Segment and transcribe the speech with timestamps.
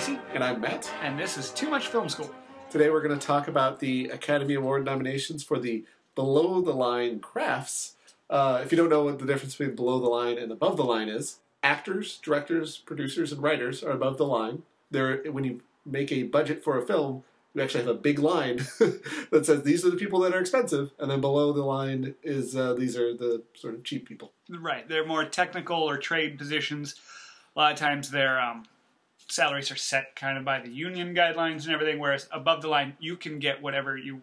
[0.00, 0.90] Casey, And I'm Matt.
[1.02, 2.34] and this is Too Much Film School.
[2.70, 5.84] Today we're going to talk about the Academy Award nominations for the
[6.14, 7.96] below the line crafts.
[8.30, 10.84] Uh, if you don't know what the difference between below the line and above the
[10.84, 14.62] line is, actors, directors, producers, and writers are above the line.
[14.90, 18.56] They're, when you make a budget for a film, you actually have a big line
[19.30, 22.56] that says these are the people that are expensive, and then below the line is
[22.56, 24.32] uh, these are the sort of cheap people.
[24.48, 26.94] Right, they're more technical or trade positions.
[27.54, 28.64] A lot of times their um,
[29.30, 32.96] salaries are set kind of by the union guidelines and everything, whereas above the line,
[32.98, 34.22] you can get whatever you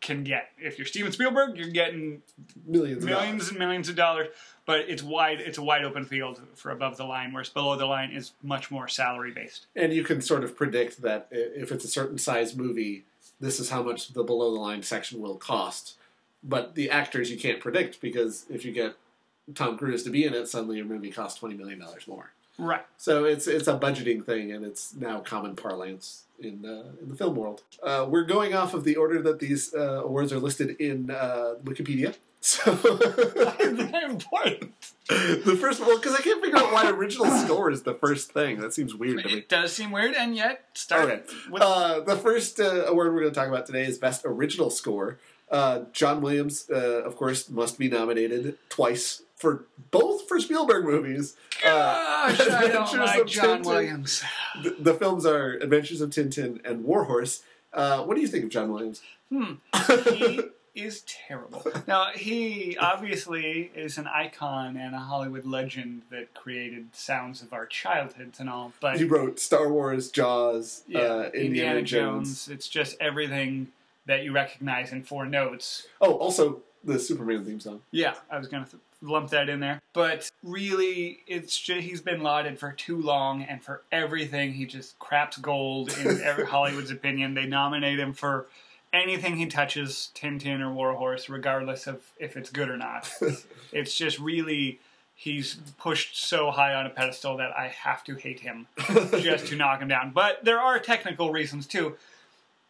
[0.00, 0.50] can get.
[0.58, 2.22] If you're Steven Spielberg, you're getting
[2.66, 4.28] Millions, millions and millions of dollars,
[4.64, 5.40] but it's wide.
[5.40, 8.70] It's a wide open field for above the line, whereas below the line is much
[8.70, 9.66] more salary based.
[9.76, 13.04] And you can sort of predict that if it's a certain size movie,
[13.40, 15.96] this is how much the below the line section will cost.
[16.42, 18.96] But the actors you can't predict because if you get
[19.54, 22.32] Tom Cruise to be in it, suddenly your movie costs twenty million dollars more.
[22.58, 22.84] Right.
[22.96, 27.16] So it's it's a budgeting thing, and it's now common parlance in uh, in the
[27.16, 27.62] film world.
[27.82, 31.54] Uh, we're going off of the order that these uh, awards are listed in uh,
[31.64, 32.14] Wikipedia.
[32.40, 34.72] So Very important.
[35.08, 38.60] the first one, because I can't figure out why original score is the first thing.
[38.60, 39.38] That seems weird to me.
[39.38, 41.22] It does seem weird, and yet start Okay.
[41.50, 44.70] with Uh, the first uh, award we're going to talk about today is Best Original
[44.70, 45.18] Score.
[45.50, 51.36] Uh, John Williams, uh, of course, must be nominated twice for both for Spielberg movies.
[51.64, 52.34] Uh, I
[52.72, 53.66] don't like John Tintin.
[53.66, 54.24] Williams.
[54.62, 57.42] the, the films are Adventures of Tintin and Warhorse.
[57.72, 59.02] Uh, what do you think of John Williams?
[59.30, 59.54] Hmm.
[60.76, 61.64] He is terrible.
[61.86, 67.64] Now, he obviously is an icon and a Hollywood legend that created sounds of our
[67.64, 72.50] childhoods and all, but he wrote Star Wars, Jaws, yeah, uh, Indiana, Jones.
[72.50, 73.68] It's just everything
[74.04, 75.86] that you recognize in four notes.
[76.02, 77.80] Oh, also the Superman theme song.
[77.90, 79.80] Yeah, I was going to th- lump that in there.
[79.92, 84.98] But really, it's just, he's been lauded for too long, and for everything, he just
[84.98, 87.34] craps gold in every Hollywood's opinion.
[87.34, 88.46] They nominate him for
[88.92, 93.10] anything he touches, Tintin or Warhorse, regardless of if it's good or not.
[93.72, 94.80] it's just really.
[95.18, 98.66] He's pushed so high on a pedestal that I have to hate him
[99.18, 100.10] just to knock him down.
[100.10, 101.96] But there are technical reasons too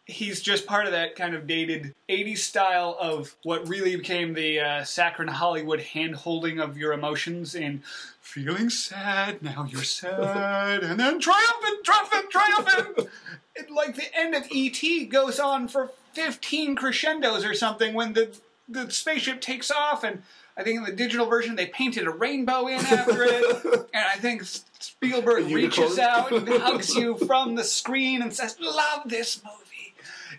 [0.07, 4.59] he's just part of that kind of dated 80s style of what really became the
[4.59, 7.83] uh, saccharine Hollywood hand holding of your emotions in
[8.21, 13.09] feeling sad, now you're sad, and then triumphant, triumphant, triumphant.
[13.55, 15.05] it, like the end of E.T.
[15.05, 18.35] goes on for 15 crescendos or something when the,
[18.67, 20.23] the spaceship takes off and
[20.57, 24.17] I think in the digital version they painted a rainbow in after it, and I
[24.17, 24.43] think
[24.79, 29.66] Spielberg reaches out and hugs you from the screen and says, "Love this movie."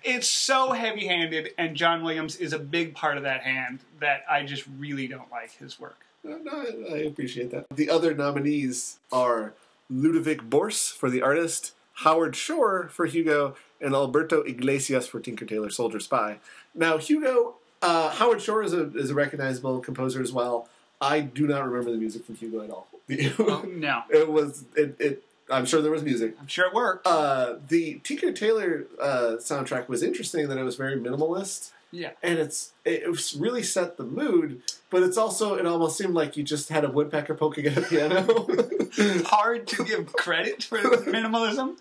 [0.03, 4.45] It's so heavy-handed, and John Williams is a big part of that hand that I
[4.45, 6.07] just really don't like his work.
[6.25, 7.67] No, I, I appreciate that.
[7.75, 9.55] The other nominees are
[9.91, 15.71] Ludovic Bource for The Artist, Howard Shore for Hugo, and Alberto Iglesias for Tinker Tailor
[15.71, 16.39] Soldier Spy.
[16.75, 20.69] Now, Hugo, uh, Howard Shore is a, is a recognizable composer as well.
[21.01, 22.89] I do not remember the music from Hugo at all.
[23.09, 26.37] No, it was, it, it, I'm sure there was music.
[26.41, 27.07] I'm sure it worked.
[27.07, 32.39] Uh, the Tinker Tailor uh, soundtrack was interesting that it was very minimalist yeah, and
[32.39, 36.43] it's it was really set the mood, but it's also it almost seemed like you
[36.43, 38.47] just had a woodpecker poking at a piano.
[39.27, 41.77] hard to give credit for minimalism.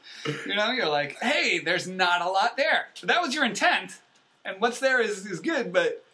[0.45, 3.99] You know, you're like, "Hey, there's not a lot there." That was your intent,
[4.45, 6.05] and what's there is is good, but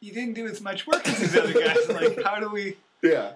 [0.00, 1.86] you didn't do as much work as these other guys.
[1.88, 2.76] Like, how do we?
[3.02, 3.32] Yeah.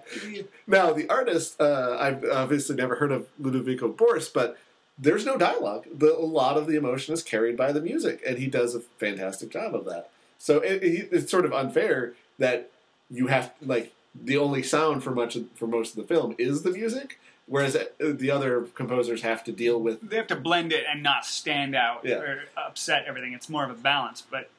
[0.67, 4.57] Now the artist, uh, I've obviously never heard of Ludovico Boris, but
[4.97, 5.85] there's no dialogue.
[5.93, 8.79] The, a lot of the emotion is carried by the music, and he does a
[8.79, 10.09] fantastic job of that.
[10.37, 12.69] So it, it, it's sort of unfair that
[13.09, 16.61] you have like the only sound for much of, for most of the film is
[16.63, 20.71] the music, whereas uh, the other composers have to deal with They have to blend
[20.71, 22.17] it and not stand out Yeah.
[22.17, 23.33] or upset everything.
[23.33, 24.49] It's more of a balance, but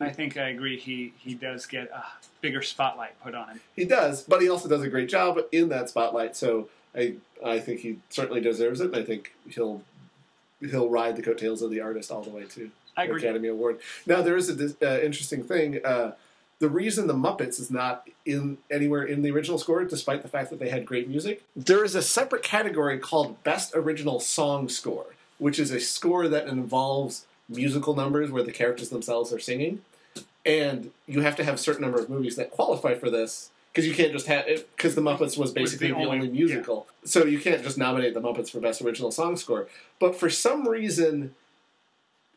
[0.00, 0.78] I think I agree.
[0.78, 2.04] He he does get a
[2.40, 3.60] bigger spotlight put on him.
[3.76, 6.36] He does, but he also does a great job in that spotlight.
[6.36, 7.14] So I
[7.44, 8.86] I think he certainly deserves it.
[8.86, 9.82] And I think he'll
[10.60, 13.22] he'll ride the coattails of the artist all the way to I the agree.
[13.22, 13.80] Academy Award.
[14.06, 15.84] Now there is an uh, interesting thing.
[15.84, 16.12] Uh,
[16.60, 20.50] the reason the Muppets is not in anywhere in the original score, despite the fact
[20.50, 25.06] that they had great music, there is a separate category called Best Original Song Score,
[25.38, 29.80] which is a score that involves musical numbers where the characters themselves are singing,
[30.44, 33.50] and you have to have a certain number of movies that qualify for this.
[33.72, 36.28] Because you can't just have it, because the Muppets was basically the the, only- only,
[36.28, 36.88] musical.
[37.04, 39.68] So you can't just nominate the Muppets for Best Original Song Score.
[40.00, 41.36] But for some reason,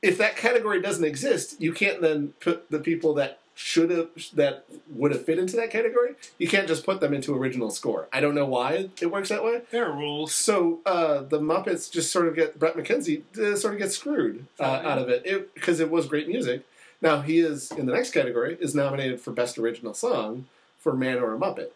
[0.04, 4.66] if that category doesn't exist, you can't then put the people that should have that
[4.90, 6.14] would have fit into that category.
[6.38, 8.08] You can't just put them into original score.
[8.14, 9.62] I don't know why it works that way.
[9.72, 10.34] There are rules.
[10.36, 14.46] So uh, the Muppets just sort of get Bret McKenzie uh, sort of gets screwed
[14.60, 14.90] uh, Oh, yeah.
[14.92, 16.64] out of it because it, was great music.
[17.04, 20.46] Now he is in the next category is nominated for best original song
[20.80, 21.70] for Man or a Muppet,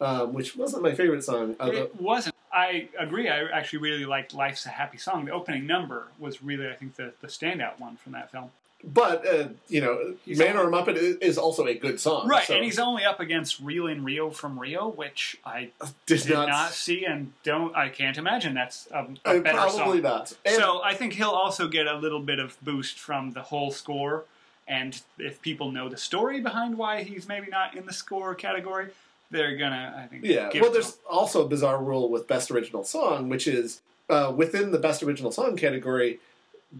[0.00, 1.56] um, which wasn't my favorite song.
[1.58, 2.34] Although, It wasn't.
[2.52, 3.28] I agree.
[3.28, 6.96] I actually really liked "Life's a Happy Song." The opening number was really, I think,
[6.96, 8.50] the, the standout one from that film.
[8.84, 11.98] but uh, you know, He's Man all- or a Muppet is, is also a good
[11.98, 15.70] song, Right, so and he's only up against "Real in Rio" from Rio, which I
[16.06, 17.74] did, did not, see and don't.
[17.74, 20.02] I can't imagine that's a, a uh, better probably song.
[20.02, 20.32] not.
[20.44, 23.70] And- So I think he'll also get a little bit of boost from the whole
[23.70, 24.24] score.
[24.68, 28.88] And if people know the story behind why he's maybe not in the score category,
[29.30, 30.50] they're gonna, I think, Yeah.
[30.50, 34.70] give Well, there's also a bizarre rule with best original song, which is uh, within
[34.72, 36.18] the best original song category,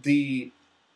[0.03, 0.51] the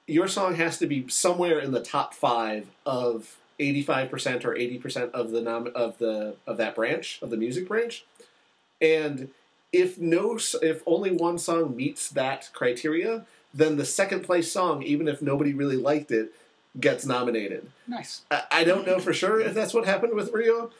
[0.07, 4.55] your song has to be somewhere in the top five of eighty five percent or
[4.55, 8.03] eighty percent of the nom- of the of that branch of the music branch,
[8.81, 9.29] and
[9.71, 15.07] if no if only one song meets that criteria, then the second place song, even
[15.07, 16.33] if nobody really liked it,
[16.79, 17.69] gets nominated.
[17.87, 18.21] nice.
[18.31, 20.71] I, I don't know for sure if that's what happened with Rio,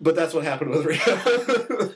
[0.00, 1.92] but that's what happened with Rio.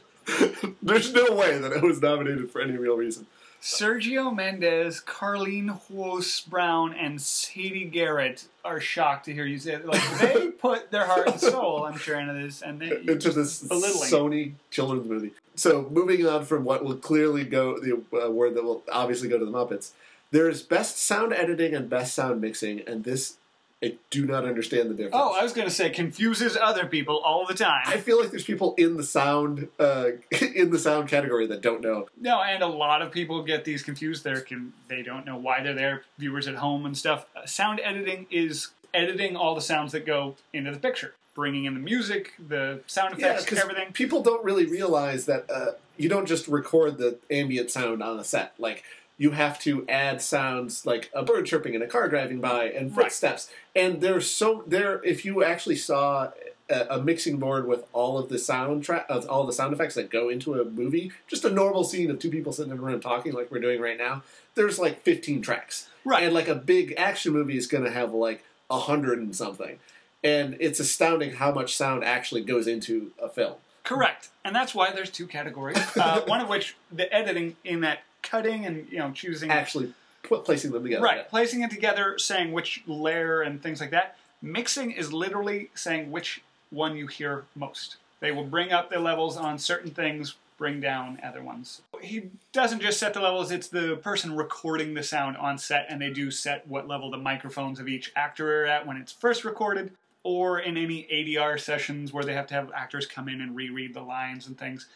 [0.83, 3.27] There's no way that it was nominated for any real reason.
[3.61, 9.87] Sergio Mendes, Carlinhos Brown, and Siedah Garrett are shocked to hear you say it.
[9.87, 13.63] Like they put their heart and soul, I'm sure, into this, and they, Into this
[13.63, 14.11] Belittling.
[14.11, 15.33] Sony children's movie.
[15.57, 19.39] So moving on from what will clearly go the uh, word that will obviously go
[19.39, 19.91] to the Muppets.
[20.31, 23.37] There's best sound editing and best sound mixing, and this
[23.83, 25.15] I do not understand the difference.
[25.17, 27.83] Oh, I was going to say confuses other people all the time.
[27.87, 30.11] I feel like there's people in the sound uh,
[30.55, 32.09] in the sound category that don't know.
[32.21, 34.25] No, and a lot of people get these confused.
[34.25, 36.03] They can they don't know why they're there.
[36.19, 37.27] Viewers at home and stuff.
[37.37, 41.75] Uh, sound editing is editing all the sounds that go into the picture, bringing in
[41.75, 43.93] the music, the sound effects, 'cause everything.
[43.93, 48.25] People don't really realize that uh, you don't just record the ambient sound on a
[48.25, 48.55] set.
[48.59, 48.83] Like
[49.19, 52.97] you have to add sounds like a bird chirping and a car driving by and
[52.97, 53.07] Right.
[53.07, 53.51] footsteps.
[53.77, 55.03] And there's so there.
[55.05, 56.31] If you actually saw
[56.71, 60.09] a, a mixing board with all of the soundtrack of all the sound effects that
[60.09, 63.01] go into a movie, just a normal scene of two people sitting in a room
[63.01, 64.23] talking like we're doing right now.
[64.55, 65.89] There's like 15 tracks.
[66.05, 66.23] Right.
[66.23, 69.79] And like a big action movie is going to have like a hundred and something.
[70.23, 73.55] And it's astounding how much sound actually goes into a film.
[73.85, 75.79] Correct, and that's why there's two categories.
[75.97, 79.93] Uh, one of which the editing in that cutting and you know choosing Actually,
[80.23, 81.03] put, placing them together.
[81.03, 84.17] right, placing it together, saying which layer and things like that.
[84.43, 87.97] Mixing is literally saying which one you hear most.
[88.21, 91.83] They will bring up the levels on certain things, bring down other ones.
[92.01, 96.03] He doesn't just set the levels, it's the person recording the sound on set, and
[96.03, 99.45] they do set what level the microphones of each actor are at when it's first
[99.45, 99.93] recorded,
[100.25, 103.95] or in any ADR sessions where they have to have actors come in and reread
[103.95, 104.87] the lines and things.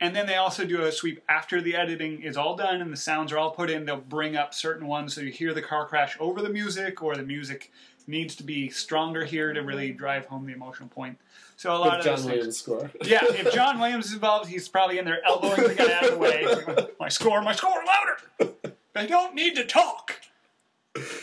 [0.00, 2.96] And then they also do a sweep after the editing is all done and the
[2.98, 3.86] sounds are all put in.
[3.86, 7.16] They'll bring up certain ones so you hear the car crash over the music, or
[7.16, 7.72] the music
[8.06, 11.18] needs to be stronger here to really drive home the emotional point.
[11.56, 12.90] So a lot With of John those things- Williams score.
[13.04, 16.10] yeah, if John Williams is involved, he's probably in there elbowing the guy out of
[16.12, 16.88] the way.
[17.00, 18.52] My score, my score, louder!
[18.92, 20.20] They don't need to talk.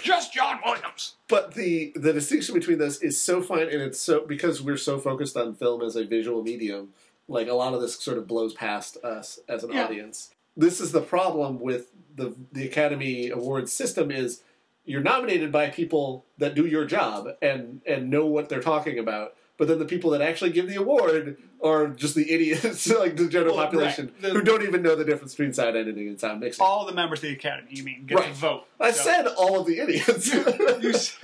[0.04, 1.16] Just John Williams.
[1.28, 5.00] But the the distinction between this is so fine, and it's so because we're so
[5.00, 6.90] focused on film as a visual medium.
[7.28, 9.86] Like a lot of this sort of blows past us as an Yeah.
[9.86, 10.32] audience.
[10.58, 14.42] This is the problem with the the Academy Awards system is
[14.86, 19.36] you're nominated by people that do your job and and know what they're talking about.
[19.58, 23.28] But then the people that actually give the award are just the idiots, like the
[23.30, 24.22] general Well, population, right.
[24.22, 26.64] The- who don't even know the difference between sound editing and sound mixing.
[26.66, 28.28] All the members of the Academy, you mean, get Right.
[28.28, 28.64] to vote.
[28.80, 30.34] I So- said all of the idiots.
[30.34, 31.18] You, s-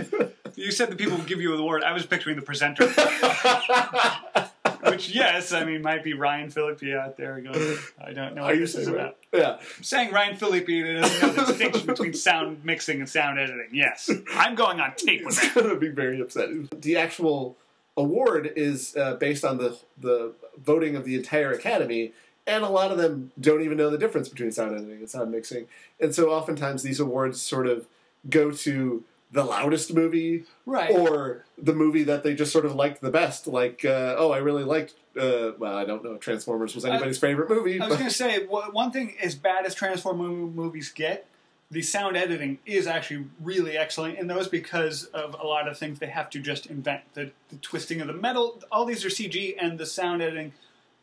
[0.55, 1.83] you said the people who give you the award.
[1.83, 2.85] I was picturing the presenter.
[4.89, 8.53] Which, yes, I mean, might be Ryan Phillippe out there going, I don't know what
[8.53, 9.17] Are this is about.
[9.31, 9.39] that?
[9.39, 9.51] Yeah.
[9.77, 13.69] I'm saying Ryan Phillippe doesn't know the distinction between sound mixing and sound editing.
[13.71, 14.09] Yes.
[14.33, 15.53] I'm going on tape with that.
[15.55, 16.69] going to be very upsetting.
[16.75, 17.55] The actual
[17.97, 22.13] award is uh, based on the the voting of the entire academy,
[22.47, 25.31] and a lot of them don't even know the difference between sound editing and sound
[25.31, 25.67] mixing.
[25.99, 27.87] And so, oftentimes, these awards sort of
[28.29, 30.91] go to the loudest movie Right.
[30.91, 33.45] or the movie that they just sort of liked the best.
[33.47, 34.95] Like, uh, oh, I really liked.
[35.19, 36.17] Uh, well, I don't know.
[36.17, 37.79] Transformers was anybody's favorite movie.
[37.79, 40.25] I was going to say, one thing, as bad as Transform mo-
[40.63, 41.27] movies get,
[41.71, 45.99] the sound editing is actually really excellent in those because of a lot of things
[45.99, 47.01] they have to just invent.
[47.13, 50.53] The, the twisting of the metal, all these are CG, and the sound editing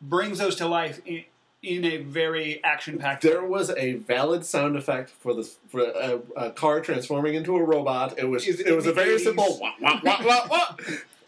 [0.01, 1.23] brings those to life in,
[1.63, 3.23] in a very action-packed.
[3.23, 7.63] There was a valid sound effect for the for a, a car transforming into a
[7.63, 8.17] robot.
[8.17, 9.23] It was Is it was a very 80s.
[9.23, 10.75] simple wah, wah, wah, wah, wah.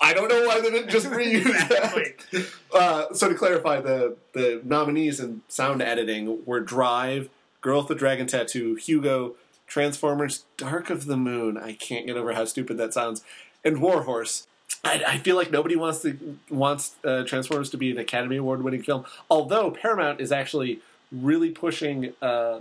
[0.02, 2.14] I don't know why they didn't just reuse Exactly.
[2.32, 2.48] that.
[2.74, 7.30] Uh, so to clarify, the the nominees in sound editing were Drive,
[7.62, 9.36] Girl with the Dragon Tattoo, Hugo,
[9.68, 11.58] Transformers, Dark of the Moon.
[11.58, 13.24] I can't get over how stupid that sounds,
[13.66, 14.46] and Warhorse.
[14.84, 18.64] I, I feel like nobody wants to wants uh, Transformers to be an Academy Award
[18.64, 19.06] winning film.
[19.30, 20.80] Although Paramount is actually
[21.12, 22.60] really pushing uh,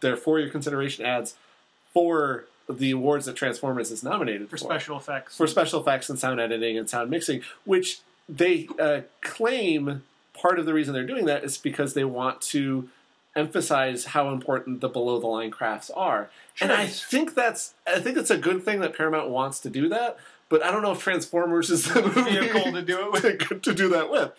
[0.00, 1.34] their for your consideration ads
[1.92, 5.36] for the awards that Transformers is nominated for for special effects.
[5.36, 10.02] for special effects and sound editing and sound mixing, which they uh, claim
[10.32, 12.88] part of the reason they're doing that is because they want to
[13.36, 16.30] emphasize how important the below the line crafts are.
[16.60, 19.88] And I think that's I think it's a good thing that Paramount wants to do
[19.88, 20.18] that.
[20.50, 23.22] But I don't know if Transformers is the movie vehicle to do it with.
[23.22, 24.32] to, to do that with.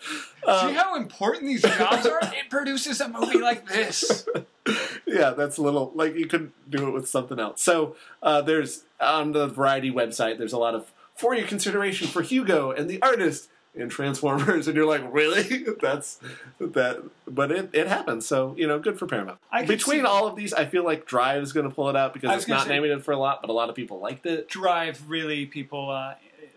[0.46, 2.20] Uh, See how important these jobs are?
[2.22, 4.28] It produces a movie like this.
[5.06, 7.62] yeah, that's a little like you could do it with something else.
[7.62, 10.36] So uh, there's on the Variety website.
[10.36, 14.76] There's a lot of for your consideration for Hugo and the artist in Transformers, and
[14.76, 15.64] you're like, really?
[15.80, 16.18] that's
[16.60, 17.02] that.
[17.26, 18.26] But it, it happens.
[18.26, 19.38] So you know, good for Paramount.
[19.50, 22.12] I Between all of these, I feel like Drive is going to pull it out
[22.12, 24.48] because it's not say- nominated for a lot, but a lot of people liked it.
[24.48, 26.14] Drive really people uh,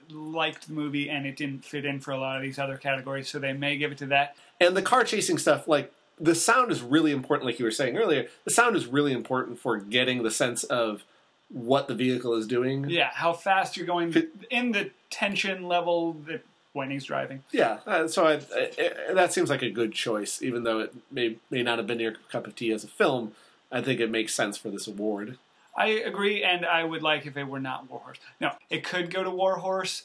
[0.10, 3.30] liked the movie and it didn't fit in for a lot of these other categories,
[3.30, 4.36] so they may give it to that.
[4.60, 7.98] And the car chasing stuff, like the sound is really important, like you were saying
[7.98, 8.28] earlier.
[8.44, 11.04] The sound is really important for getting the sense of
[11.50, 12.90] what the vehicle is doing.
[12.90, 14.14] Yeah, how fast you're going
[14.50, 16.44] in the tension level that
[16.76, 17.42] when he's driving.
[17.52, 21.38] Yeah, uh, so I, I, that seems like a good choice, even though it may
[21.50, 23.32] may not have been your cup of tea as a film.
[23.72, 25.38] I think it makes sense for this award.
[25.76, 28.20] I agree, and I would like if it were not Warhorse.
[28.40, 30.04] No, it could go to Warhorse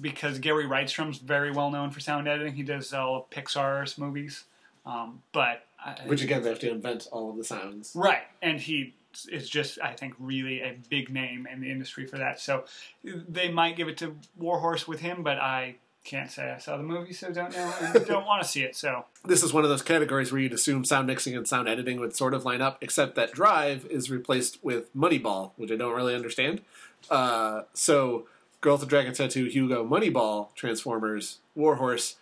[0.00, 2.54] because Gary Rydstrom's very well known for sound editing.
[2.54, 4.44] He does all of Pixar's movies,
[4.86, 7.92] um, but I, Which again, they have to invent all of the sounds.
[7.94, 8.94] right, and he
[9.30, 12.40] is just I think really a big name in the industry for that.
[12.40, 12.64] So
[13.02, 16.82] they might give it to Warhorse with him, but I can't say I saw the
[16.82, 18.74] movie, so don't know and don't want to see it.
[18.74, 22.00] So This is one of those categories where you'd assume sound mixing and sound editing
[22.00, 25.94] would sort of line up, except that Drive is replaced with Moneyball, which I don't
[25.94, 26.62] really understand.
[27.10, 28.26] Uh, so,
[28.60, 32.16] Girl with the Dragon Tattoo, Hugo, Moneyball, Transformers, Warhorse.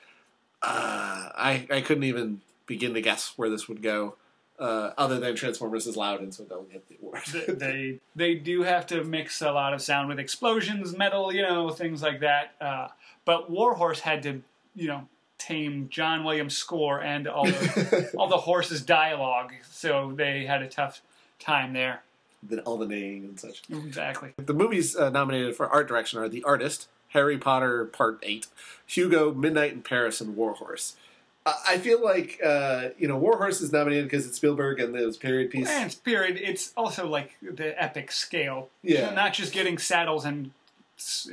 [0.62, 4.16] Uh, I I couldn't even begin to guess where this would go,
[4.58, 7.22] uh, other than Transformers is loud, and so they'll get the award.
[7.58, 11.70] they they do have to mix a lot of sound with explosions, metal, you know,
[11.70, 12.54] things like that.
[12.60, 12.88] Uh,
[13.24, 14.42] but Warhorse had to,
[14.74, 15.06] you know,
[15.38, 20.68] tame John Williams' score and all the all the horses' dialogue, so they had a
[20.68, 21.00] tough
[21.38, 22.02] time there.
[22.42, 23.62] the, all the neighing and such.
[23.70, 24.32] Exactly.
[24.36, 28.46] The movies uh, nominated for art direction are The Artist, Harry Potter Part 8,
[28.86, 30.96] Hugo, Midnight in Paris, and Warhorse.
[31.66, 35.50] I feel like, uh, you know, Warhorse is nominated because it's Spielberg and those period
[35.50, 35.68] piece.
[35.68, 36.36] And it's period.
[36.36, 38.68] It's also like the epic scale.
[38.82, 39.10] Yeah.
[39.14, 40.50] Not just getting saddles and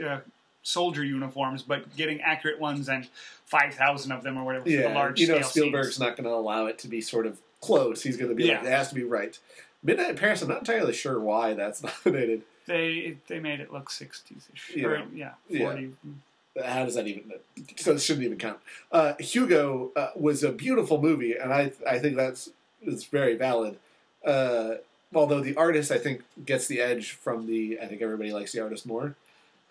[0.06, 0.20] uh,
[0.64, 3.08] soldier uniforms, but getting accurate ones and
[3.46, 4.66] five thousand of them or whatever.
[4.66, 6.00] for the Yeah, large you know, scale Spielberg's scenes.
[6.00, 8.04] not going to allow it to be sort of close.
[8.04, 9.38] He's going to be like, it has to be right.
[9.84, 12.42] Midnight in Paris, I'm not entirely sure why that's nominated.
[12.66, 14.72] They they made it look sixties ish.
[14.76, 15.04] Yeah.
[15.14, 15.60] Yeah, Yeah.
[15.66, 15.92] forty.
[16.64, 17.34] How does that even?
[17.78, 18.60] So it shouldn't even count.
[18.92, 22.50] Uh, Hugo uh, was a beautiful movie, and I I think that's
[22.82, 23.78] it's very valid.
[24.26, 24.76] Uh,
[25.14, 27.80] although the artist, I think, gets the edge from the.
[27.82, 29.16] I think everybody likes the artist more.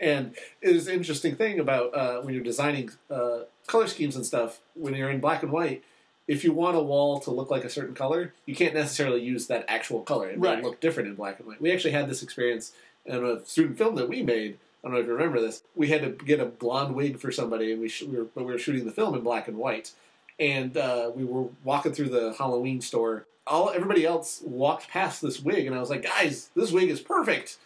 [0.01, 4.27] And it is an interesting thing about uh, when you're designing uh, color schemes and
[4.27, 4.61] stuff.
[4.75, 5.85] When you're in black and white,
[6.27, 9.47] if you want a wall to look like a certain color, you can't necessarily use
[9.47, 10.29] that actual color.
[10.29, 10.57] It Right.
[10.57, 11.61] might look different in black and white.
[11.61, 12.73] We actually had this experience
[13.07, 14.59] in a student film that we made.
[14.85, 15.63] I don't know if you remember this.
[15.75, 18.45] We had to get a blonde wig for somebody, and we, sh- we were we
[18.45, 19.93] were shooting the film in black and white.
[20.39, 23.27] And uh, we were walking through the Halloween store.
[23.47, 27.01] All everybody else walked past this wig, and I was like, "Guys, this wig is
[27.01, 27.57] perfect."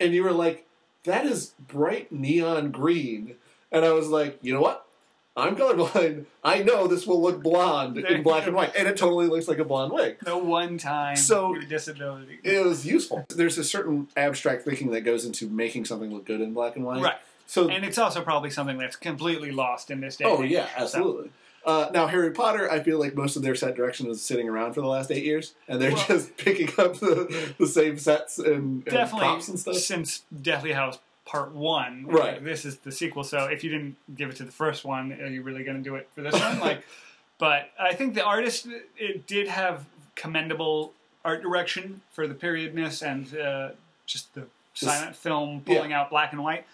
[0.00, 0.66] And you were like,
[1.04, 3.34] "That is bright neon green."
[3.70, 4.86] And I was like, "You know what?
[5.34, 6.26] I'm colorblind.
[6.44, 9.58] I know this will look blonde in black and white, and it totally looks like
[9.58, 12.38] a blonde wig." The one time So- disability.
[12.44, 13.24] It was useful.
[13.30, 16.84] There's a certain abstract thinking that goes into making something look good in black and
[16.84, 17.02] white.
[17.02, 17.16] right.
[17.46, 20.24] So And it's also probably something that's completely lost in this day.
[20.26, 21.30] Oh and age, yeah, so- absolutely.
[21.64, 24.72] Uh, now Harry Potter, I feel like most of their set direction is sitting around
[24.74, 28.38] for the last eight years, and they're Well- just picking up the, the same sets
[28.38, 29.76] and, and props and stuff.
[29.76, 32.34] since Deathly Hallows Part One, Right.
[32.34, 33.22] like, this is the sequel.
[33.24, 35.82] So if you didn't give it to the first one, are you really going to
[35.82, 36.58] do it for this one?
[36.60, 36.82] Like,
[37.38, 38.66] but I think the artist
[38.98, 39.84] it did have
[40.16, 40.92] commendable
[41.24, 43.70] art direction for the periodness and uh,
[44.06, 46.64] just the silent film pulling out black and white.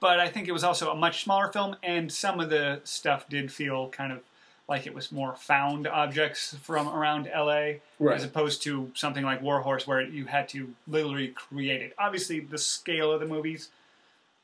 [0.00, 3.28] But I think it was also a much smaller film, and some of the stuff
[3.28, 4.20] did feel kind of
[4.66, 8.16] like it was more found objects from around LA Right.
[8.16, 11.92] as opposed to something like Warhorse where you had to literally create it.
[11.98, 13.68] Obviously, the scale of the movies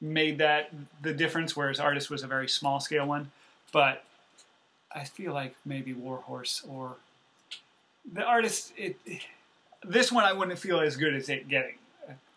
[0.00, 0.72] made that
[1.02, 3.30] the difference, whereas Artist was a very small scale one.
[3.72, 4.04] But
[4.94, 6.96] I feel like maybe Warhorse or
[8.12, 8.96] the Artist, it,
[9.84, 11.74] this one I wouldn't feel as good as it getting.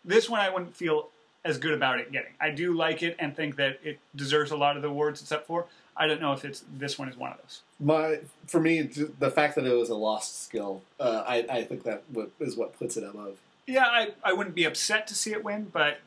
[0.04, 1.08] This one I wouldn't feel
[1.44, 2.32] as good about it getting.
[2.40, 5.32] I do like it and think that it deserves a lot of the awards it's
[5.32, 5.66] up for.
[5.96, 7.62] I don't know if it's this one is one of those.
[7.78, 11.82] My for me, the fact that it was a lost skill, uh, I, I think
[11.84, 12.04] that
[12.40, 13.36] is what puts it above.
[13.66, 16.00] Yeah, I, I wouldn't be upset to see it win, but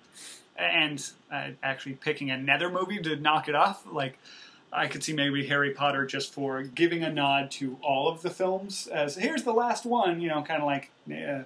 [0.57, 4.17] and uh, actually picking another movie to knock it off, like
[4.71, 8.29] I could see maybe Harry Potter just for giving a nod to all of the
[8.29, 11.43] films as here's the last one, you know, kind of like uh,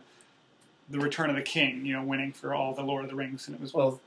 [0.89, 3.47] the Return of the King, you know, winning for all the Lord of the Rings,
[3.47, 3.99] and it was Well,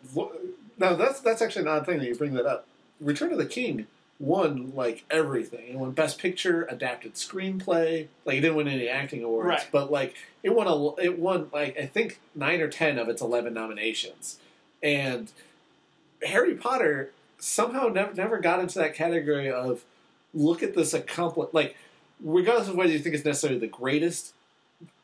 [0.78, 2.66] no, that's that's actually an odd thing that you bring that up.
[3.00, 3.86] Return of the King
[4.18, 5.68] won like everything.
[5.68, 8.08] It won Best Picture, adapted screenplay.
[8.24, 9.68] Like it didn't win any acting awards, Right.
[9.72, 13.20] but like it won a it won like I think nine or ten of its
[13.20, 14.38] eleven nominations,
[14.82, 15.30] and
[16.26, 19.82] Harry Potter somehow never never got into that category of
[20.34, 21.76] look at this accompli like
[22.22, 24.34] regardless of whether you think it's necessarily the greatest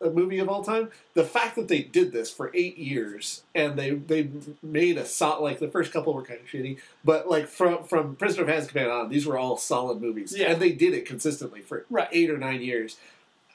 [0.02, 3.78] uh, movie of all time, the fact that they did this for eight years and
[3.78, 4.28] they they
[4.62, 8.16] made a solid like the first couple were kind of shitty, but like from from
[8.16, 10.52] Prisoner of Azkaban on, these were all solid movies, Yeah.
[10.52, 12.08] and they did it consistently for Right.
[12.12, 12.96] eight or nine years.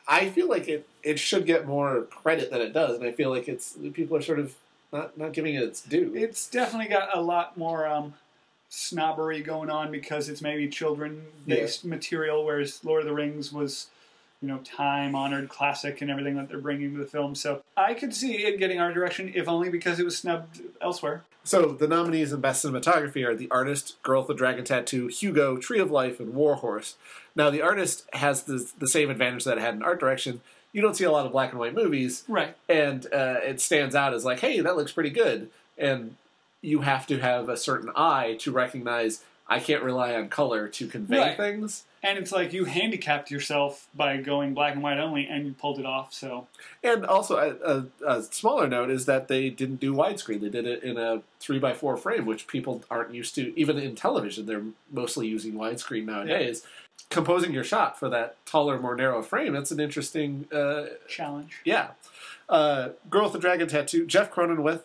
[0.08, 3.30] I feel like it it should get more credit than it does, and I feel
[3.30, 4.56] like it's people are sort of
[4.92, 6.14] not not giving it its due.
[6.16, 8.14] it's definitely got a lot more um,
[8.70, 13.88] snobbery going on because it's maybe children based material, whereas Lord of the Rings was,
[14.42, 17.36] you know, time honored classic and everything that they're bringing to the film.
[17.36, 21.24] So I could see it getting our direction, if only because it was snubbed elsewhere.
[21.44, 25.58] So the nominees in Best Cinematography are The Artist, Girl with the Dragon Tattoo, Hugo,
[25.58, 26.96] Tree of Life, and Warhorse.
[27.36, 30.42] Now The Artist has the the same advantage that it had in art direction.
[30.74, 32.56] You don't see a lot of black and white movies, Right.
[32.70, 35.50] and uh, it stands out as like, hey, that looks pretty good.
[35.78, 36.16] And
[36.62, 40.88] you have to have a certain eye to recognize I can't rely on color to
[40.88, 41.38] convey Right.
[41.38, 41.84] things.
[42.04, 45.78] And it's like you handicapped yourself by going black and white only, and you pulled
[45.78, 46.14] it off.
[46.14, 46.48] So
[46.84, 50.42] And also, a, a, a smaller note is that they didn't do widescreen.
[50.42, 53.58] They did it in a three by four frame, which people aren't used to.
[53.60, 56.66] Even in television, they're mostly using widescreen nowadays.
[57.10, 61.60] Composing your shot for that taller, more narrow frame, that's an interesting, uh, challenge.
[61.66, 61.90] yeah.
[62.50, 64.82] Uh, Girl with the Dragon Tattoo, Jeff Cronenweth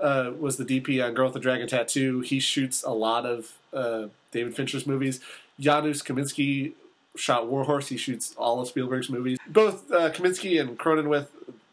[0.00, 2.20] uh, was the DP on Girl with the Dragon Tattoo.
[2.20, 5.20] He shoots a lot of uh, David Fincher's movies.
[5.60, 6.72] Janusz Kaminski
[7.16, 7.88] shot Warhorse.
[7.88, 9.38] He shoots all of Spielberg's movies.
[9.46, 11.28] Both uh, Kaminski and Cronenweth,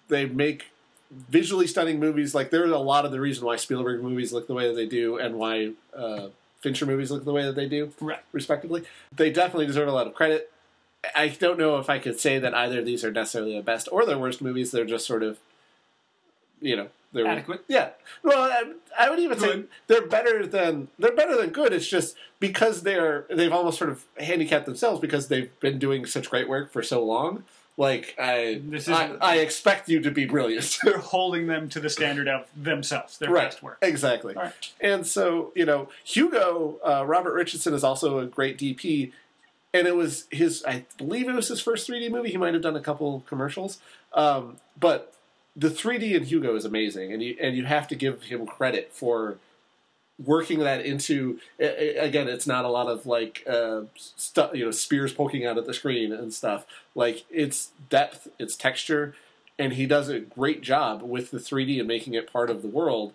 [0.08, 0.68] they make
[1.12, 2.34] visually stunning movies.
[2.34, 4.86] Like there's a lot of the reason why Spielberg movies look the way that they
[4.88, 6.28] do, and why uh,
[6.62, 8.20] Fincher movies look the way that they do, Right.
[8.32, 8.84] respectively.
[9.16, 10.50] They definitely deserve a lot of credit.
[11.14, 13.90] I don't know if I could say that either of these are necessarily the best
[13.92, 14.72] or the worst movies.
[14.72, 15.38] They're just sort of,
[16.64, 17.64] you know, they're Adequate.
[17.68, 17.90] Yeah.
[18.24, 21.72] Well, I, I would even say they're better than they're better than good.
[21.72, 26.32] It's just because they're they've almost sort of handicapped themselves because they've been doing such
[26.32, 27.44] great work for so long.
[27.76, 30.80] Like I, This I, I expect you to be brilliant.
[30.84, 33.46] They're holding them to the standard of themselves, their right.
[33.46, 33.80] best work.
[33.82, 34.36] Exactly.
[34.36, 34.54] Right.
[34.80, 39.12] And so, you know, Hugo, uh, Robert Richardson is also a great DP.
[39.74, 42.30] And it was his, I believe it was his first 3D movie.
[42.30, 43.80] He might have done a couple commercials.
[44.14, 45.16] Um, but
[45.56, 47.14] the 3D in Hugo is amazing.
[47.14, 49.38] And you, and you have to give him credit for
[50.24, 55.14] working that into, again, it's not a lot of like, uh, stuff, you know, spears
[55.14, 56.66] poking out at the screen and stuff.
[56.96, 59.16] Like, it's depth, it's texture.
[59.60, 62.68] And he does a great job with the 3D and making it part of the
[62.68, 63.14] world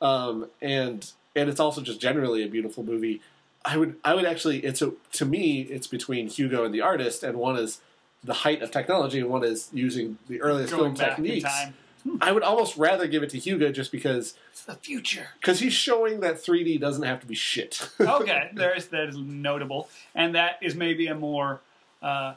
[0.00, 3.20] um, and and it's also just generally a beautiful movie.
[3.64, 7.22] I would I would actually it's a to me it's between Hugo and the artist,
[7.22, 7.80] and one is
[8.24, 11.44] the height of technology, and one is using the earliest Going film back in techniques.
[11.50, 11.74] time.
[12.20, 15.28] I would almost rather give it to Hugo just because It's the future.
[15.40, 17.88] because he's showing that 3D doesn't have to be shit.
[18.00, 21.60] okay, there's that is notable, and that is maybe a more
[22.02, 22.34] uh,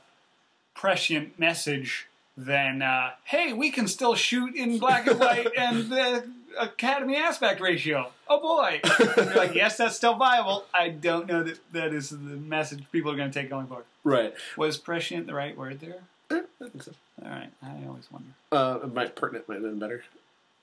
[0.76, 6.28] prescient message than uh, "Hey, we can still shoot in black and white and the
[6.60, 8.82] Academy aspect ratio." Oh boy!
[9.18, 10.66] You're like, yes, that's still viable.
[10.74, 13.86] I don't know that that is the message people are going to take going forward.
[14.04, 14.34] right.
[14.58, 15.98] Was prescient the right word there?
[16.32, 16.92] Eh, I think so.
[17.24, 18.30] All right, I always wonder.
[18.52, 20.04] Uh, might pertinent might have been better.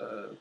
[0.01, 0.35] Uh,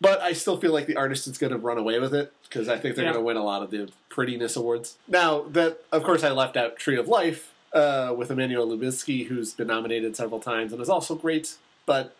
[0.00, 2.68] but I still feel like the artist is going to run away with it because
[2.68, 3.12] I think they're Yeah.
[3.12, 4.96] going to win a lot of the prettiness awards.
[5.08, 9.54] Now that, of course, I left out Tree of Life uh, with Emmanuel Lubezki, who's
[9.54, 11.56] been nominated several times and is also great.
[11.86, 12.14] But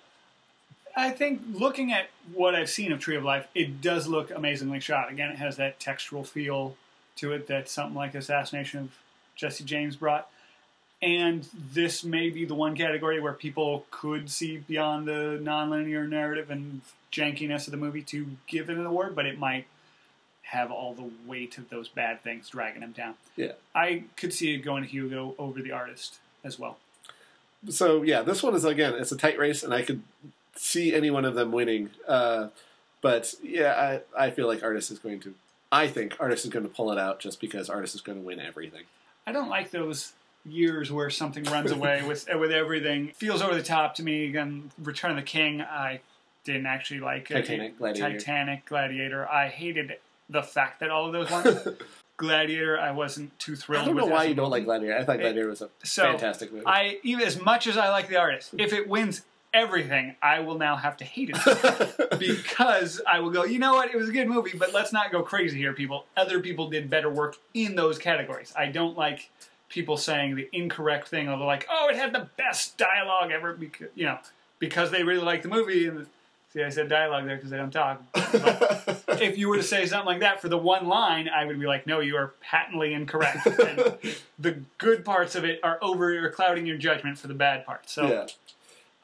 [1.01, 4.81] I think looking at what I've seen of Tree of Life, it does look amazingly
[4.81, 5.11] shot.
[5.11, 6.77] Again, it has that textural feel
[7.17, 8.91] to it that something like Assassination of
[9.35, 10.29] Jesse James brought.
[11.03, 16.51] and this may be the one category where people could see beyond the nonlinear narrative
[16.51, 19.67] and jankiness of the movie to give it an award, but it might
[20.43, 23.15] have all the weight of those bad things dragging him down.
[23.37, 23.53] Yeah.
[23.75, 26.79] I could see it going to Hugo over the artist as well.
[27.69, 30.03] So yeah, this one is again, it's a tight race, and I could
[30.57, 31.91] see any one of them winning.
[32.07, 32.49] Uh,
[33.01, 35.35] but yeah, I, I feel like artist is going to.
[35.73, 38.25] I think artist is going to pull it out just because artist is going to
[38.25, 38.83] win everything.
[39.27, 40.13] I don't like those
[40.45, 43.09] years where something runs away with with everything.
[43.15, 44.27] Feels over the top to me.
[44.27, 46.01] Again, Return of the King, I
[46.45, 47.31] didn't actually like.
[47.31, 47.35] it.
[47.35, 48.19] Titanic, Gladiator.
[48.19, 49.29] Titanic, Gladiator.
[49.29, 49.97] I hated
[50.29, 51.77] the fact that all of those won.
[52.17, 53.85] Gladiator, I wasn't too thrilled.
[53.85, 54.99] I don't know with why you don't like Gladiator.
[54.99, 56.67] I thought Gladiator was a So, fantastic movie.
[56.67, 60.59] I even as much as I like the artist, if it wins everything, I will
[60.59, 63.45] now have to hate it because I will go.
[63.45, 63.91] You know what?
[63.91, 66.05] It was a good movie, but let's not go crazy here, people.
[66.17, 68.53] Other people did better work in those categories.
[68.57, 69.31] I don't like
[69.69, 73.89] people saying the incorrect thing of like, oh, it had the best dialogue ever, because
[73.95, 74.19] you know,
[74.59, 75.87] because they really like the movie.
[75.87, 76.07] And
[76.53, 78.03] see, I said dialogue there because they don't talk.
[79.21, 81.67] If you were to say something like that for the one line, I would be
[81.67, 83.47] like, no, you are patently incorrect.
[83.47, 83.99] And
[84.39, 87.93] the good parts of it are over or clouding your judgment for the bad parts.
[87.93, 88.27] So yeah.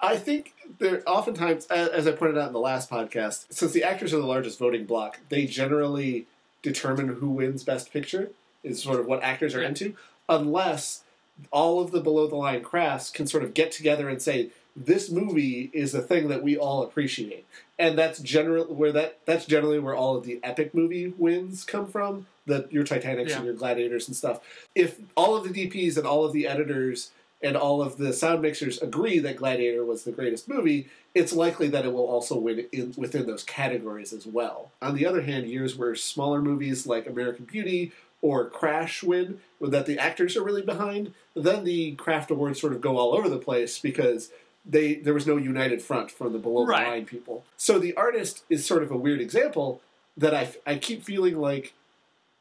[0.00, 4.12] I think there oftentimes, as I pointed out in the last podcast, since the actors
[4.12, 6.26] are the largest voting block, they generally
[6.62, 8.30] determine who wins Best Picture.
[8.62, 9.94] Is sort of what actors are into,
[10.28, 11.04] unless
[11.52, 15.08] all of the below the line crafts can sort of get together and say this
[15.08, 17.46] movie is a thing that we all appreciate,
[17.78, 21.86] and that's generally where that that's generally where all of the epic movie wins come
[21.86, 22.26] from.
[22.46, 23.36] The your Titanics Yeah.
[23.36, 24.40] and your Gladiators and stuff.
[24.74, 27.10] If all of the DPs and all of the editors
[27.42, 31.68] and all of the sound mixers agree that Gladiator was the greatest movie, it's likely
[31.68, 34.70] that it will also win in, within those categories as well.
[34.82, 39.86] On the other hand, years where smaller movies like American Beauty or Crash win, that
[39.86, 43.38] the actors are really behind, then the craft awards sort of go all over the
[43.38, 44.30] place because
[44.68, 46.88] they there was no united front from the below the Right.
[46.88, 47.44] line people.
[47.56, 49.80] So the artist is sort of a weird example
[50.16, 51.74] that I I keep feeling like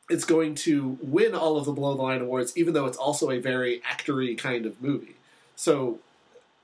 [0.10, 3.32] it's going to win all of the below the line awards, even though it's also
[3.32, 5.16] a very actory kind of movie.
[5.56, 6.00] So,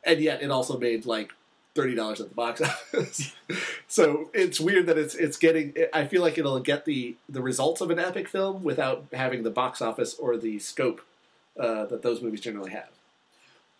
[0.03, 1.31] and yet it also made like
[1.73, 3.33] thirty dollars at the box office.
[3.87, 5.73] so it's weird that it's it's getting.
[5.93, 9.49] I feel like it'll get the the results of an epic film without having the
[9.51, 11.01] box office or the scope
[11.59, 12.89] uh, that those movies generally have.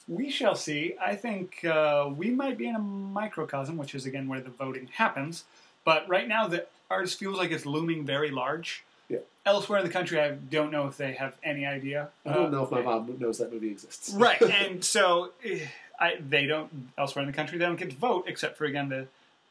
[0.07, 0.95] we shall see.
[1.01, 4.89] I think uh, we might be in a microcosm, which is again where the voting
[4.93, 5.43] happens.
[5.85, 8.83] But right now, the artist feels like it's looming very large.
[9.11, 9.19] Yeah.
[9.45, 12.09] Elsewhere in the country, I don't know if they have any idea.
[12.25, 14.11] I don't Uh, know if my mom knows that movie exists.
[14.13, 15.65] right and so eh,
[15.99, 18.89] I, they don't elsewhere in the country they don't get to vote except for again
[18.89, 19.07] the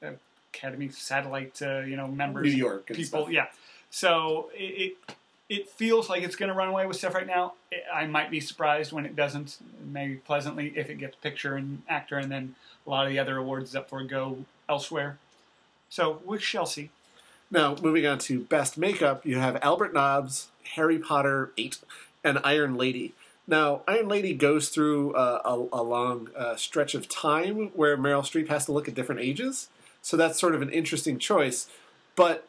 [0.06, 0.12] uh,
[0.54, 2.44] academy satellite uh, you know members.
[2.46, 3.46] New York people yeah.
[3.90, 4.96] So it, it
[5.48, 7.54] it feels like it's going to run away with stuff right now.
[7.92, 9.56] I might be surprised when it doesn't.
[9.84, 12.54] Maybe pleasantly if it gets picture and actor and then
[12.86, 15.18] a lot of the other awards up for go elsewhere.
[15.88, 16.90] So we shall see
[17.50, 21.78] Now, moving on to Best Makeup, you have Albert Nobbs, Harry Potter 8,
[22.22, 23.14] and Iron Lady.
[23.46, 28.22] Now, Iron Lady goes through uh, a, a long uh, stretch of time where Meryl
[28.22, 29.68] Streep has to look at different ages.
[30.00, 31.68] So that's sort of an interesting choice.
[32.14, 32.46] But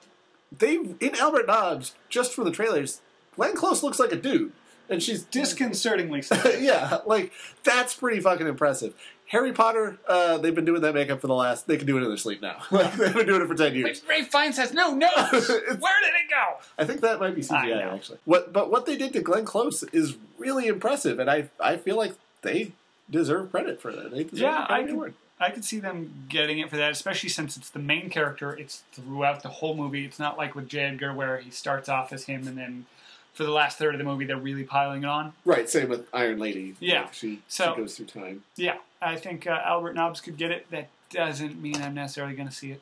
[0.56, 3.02] they, in Albert Nobbs, just from the trailers,
[3.36, 4.52] Glenn Close looks like a dude.
[4.90, 7.32] And she's disconcertingly so yeah, like
[7.64, 8.94] that's pretty fucking impressive.
[9.32, 11.66] Harry Potter, uh, they've been doing that makeup for the last.
[11.66, 12.58] They can do it in their sleep now.
[12.70, 14.02] Like, they've been doing it for ten years.
[14.08, 15.08] Ralph Fiennes says no no.
[15.08, 16.58] Where did it go?
[16.78, 18.18] I think that might be I CGI actually.
[18.26, 21.96] What, but what they did to Glenn Close is really impressive, and I I feel
[21.96, 22.74] like they
[23.10, 24.12] deserve credit for that.
[24.12, 25.14] They deserve Yeah, I Academy can, Award.
[25.40, 28.52] I could see them getting it for that, especially since it's the main character.
[28.54, 30.06] It's throughout the whole movie.
[30.06, 30.82] It's not like with J.
[30.82, 32.86] Edgar where he starts off as him and then
[33.34, 35.34] for the last third of the movie they're really piling it on.
[35.46, 36.76] Right, same with Iron Lady.
[36.80, 37.04] Yeah.
[37.04, 38.44] Like, she, So- she goes through time.
[38.56, 40.70] Yeah, I think uh, Albert Nobbs could get it.
[40.72, 42.82] That doesn't mean I'm necessarily going to see it.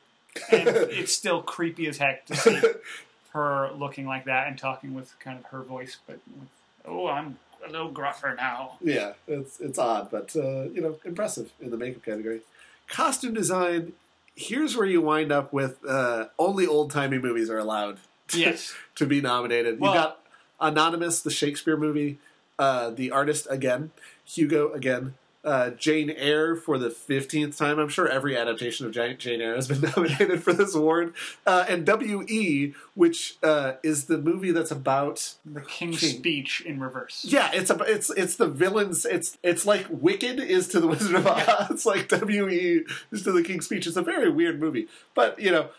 [0.52, 2.62] And it's still creepy as heck to see
[3.34, 6.50] her looking like that and talking with kind of her voice, but with,
[6.86, 8.78] oh, I'm a little gruffer now.
[8.82, 12.42] Yeah, it's it's odd, but uh, you know, impressive in the makeup category.
[12.88, 13.94] Costume design.
[14.36, 17.98] Here's where you wind up with uh, only old timey movies are allowed
[18.34, 18.74] Yes.
[18.96, 19.80] to be nominated.
[19.80, 20.18] Well- you got
[20.62, 22.17] Anonymous, the Shakespeare movie,
[22.58, 23.91] uh, The Artist again,
[24.26, 27.80] Hugo again, uh, Jane Eyre for the fifteenth time.
[27.80, 31.13] I'm sure every adaptation of Jane, Jane Eyre has been nominated for this award,
[31.48, 36.17] uh, and W.E., which uh, is the movie that's about The King's King.
[36.17, 37.26] Speech in reverse.
[37.26, 39.06] yeah, it's a, it's it's the villains.
[39.06, 41.72] It's it's like Wicked is to the Wizard of Oz.
[41.72, 42.82] It's like W.E.
[43.13, 43.88] is to the King's Speech.
[43.88, 45.69] It's a very weird movie, but you know,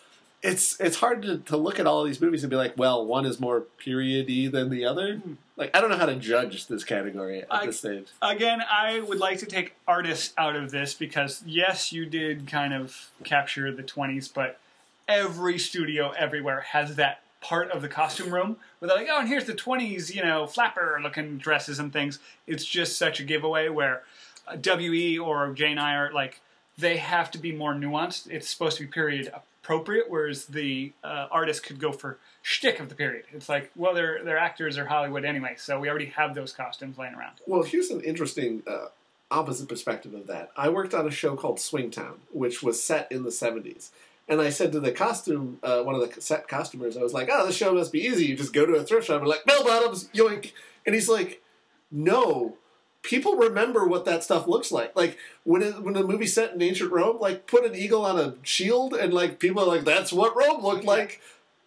[0.42, 3.26] it's it's hard to, to look at all these movies and be like, well, one
[3.26, 5.20] is more periody than the other.
[5.56, 8.08] Like, I don't know how to judge this category at I- this stage.
[8.22, 12.72] Again, I would like to take artists out of this because yes, you did kind
[12.72, 14.58] of capture the 20s, but
[15.06, 19.28] every studio everywhere has that part of the costume room where they're like, oh, and
[19.28, 22.18] here's the 20s, you know, flapper looking dresses and things.
[22.46, 24.02] It's just such a giveaway where
[24.46, 26.40] uh, WE or Jane Eyre are like,
[26.78, 28.30] they have to be more nuanced.
[28.30, 29.30] It's supposed to be period
[29.62, 33.24] appropriate, whereas the uh, artist could go for shtick of the period.
[33.32, 36.98] It's like, well, they're, they're actors or Hollywood anyway, so we already have those costumes
[36.98, 37.34] laying around.
[37.46, 38.86] Well, here's an interesting uh,
[39.30, 40.50] opposite perspective of that.
[40.56, 43.90] I worked on a show called Swingtown, which was set in the 70s.
[44.28, 47.28] And I said to the costume, uh, one of the set costumers, I was like,
[47.30, 48.26] oh, this show must be easy.
[48.26, 50.52] You just go to a thrift shop and like, bell bottoms, yoink.
[50.86, 51.42] And he's like,
[51.90, 52.56] no,
[53.02, 54.94] people remember what that stuff looks like.
[54.94, 58.18] Like when it, when a movie set in ancient Rome, like put an eagle on
[58.18, 61.20] a shield, and like people are like, "That's what Rome looked like."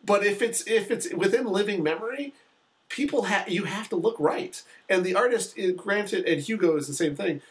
[0.05, 2.33] But if it's if it's within living memory,
[2.89, 4.61] people have you have to look right.
[4.89, 7.41] And the artist, eh, granted, and Hugo is the same thing.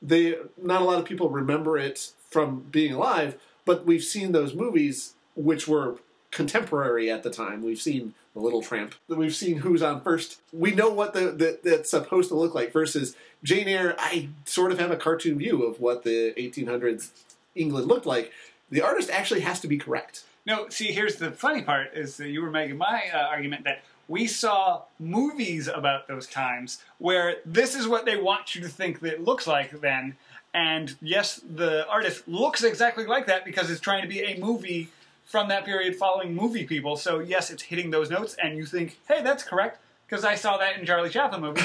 [0.00, 4.54] They not a lot of people remember it from being alive, but we've seen those
[4.54, 5.96] movies which were
[6.32, 7.62] contemporary at the time.
[7.62, 8.96] We've seen The Little Tramp.
[9.06, 10.40] We've seen Who's on First.
[10.52, 12.72] We know what the, the that's supposed to look like.
[12.72, 13.14] Versus
[13.44, 17.10] Jane Eyre, I sort of have a cartoon view of what the 1800s
[17.54, 18.32] England looked like.
[18.70, 20.24] The artist actually has to be correct.
[20.44, 23.82] No, see, here's the funny part: is that you were making my uh, argument that
[24.08, 29.00] we saw movies about those times where this is what they want you to think
[29.00, 30.16] that it looks like then,
[30.54, 34.88] and yes, the artist looks exactly like that because it's trying to be a movie
[35.24, 36.96] from that period following movie people.
[36.96, 40.58] So yes, it's hitting those notes, and you think, hey, that's correct because I saw
[40.58, 41.62] that in Charlie Chaplin movie.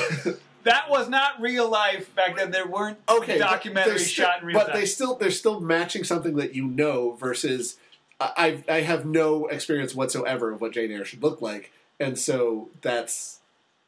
[0.64, 2.52] that was not real life back then.
[2.52, 4.80] There weren't okay, but documentaries still- shot in real but time.
[4.80, 7.78] they still they're still matching something that you know versus
[8.20, 12.70] I I have no experience whatsoever of what Jane Eyre should look like, and so
[12.82, 13.40] that's.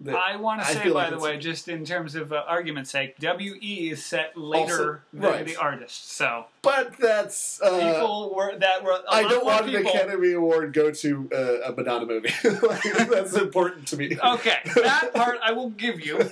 [0.02, 2.44] The, I want to I say, by like the way, just in terms of uh,
[2.48, 5.46] argument's sake, WE is set later than right.
[5.46, 6.12] the artist.
[6.14, 8.98] So but that's uh, people were that were.
[9.10, 12.30] I don't want an people, Academy Award go to uh, a Madonna movie.
[12.44, 14.18] Like, that's important to me.
[14.24, 16.32] Okay, that part I will give you,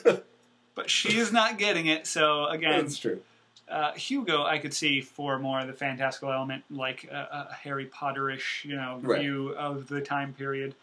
[0.74, 2.08] but she is not getting it.
[2.08, 3.20] So again, that's true.
[3.70, 7.88] uh, Hugo, I could see for more of the fantastical element, like a, a Harry
[7.88, 9.20] Potterish, you know, Right.
[9.20, 10.74] view of the time period.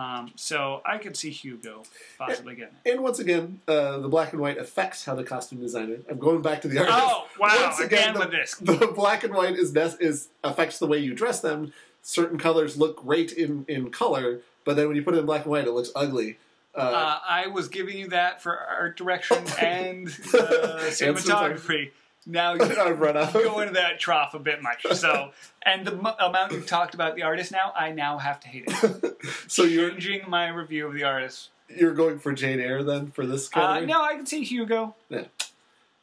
[0.00, 1.82] Um, so I could see Hugo
[2.18, 2.92] possibly getting it.
[2.92, 5.98] And once again, uh, the black and white affects how the costume designer.
[6.08, 6.98] I'm going back to the artist.
[7.00, 7.56] Oh wow!
[7.66, 8.54] Once Again, the, with this.
[8.54, 11.72] the black and white is is affects the way you dress them.
[12.02, 15.42] Certain colors look great in in color, but then when you put it in black
[15.42, 16.38] and white, it looks ugly.
[16.74, 21.90] Uh, Uh, I was giving you that for art direction and uh, cinematography.
[22.30, 23.32] Now you I've run out.
[23.32, 24.86] go into that trough a bit much.
[24.94, 25.32] So,
[25.64, 28.64] and the m- amount you've talked about the artist now, I now have to hate
[28.68, 29.16] it.
[29.48, 31.48] so you're Changing my review of the artist.
[31.68, 33.86] you're going for Jane Eyre then for this Uh, category?
[33.86, 34.94] no, I can see Hugo.